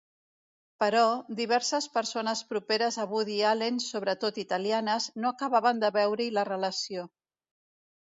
[0.83, 1.03] Però,
[1.39, 7.11] diverses persones properes a Woody Allen, sobretot italianes, no acabaven de veure-hi la relació.